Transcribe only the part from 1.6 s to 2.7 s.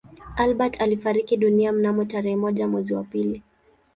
mnamo tarehe moja